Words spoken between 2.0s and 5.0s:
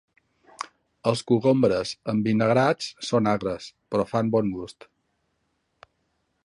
envinagrats són agres, però fan bon gust.